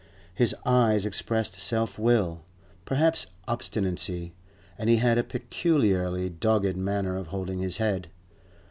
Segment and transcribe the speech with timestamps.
[0.33, 2.41] His eyes expressed self will,
[2.85, 4.33] perhaps obstinacy,
[4.75, 8.07] and he had a peculiarly dogged manner of holding his head.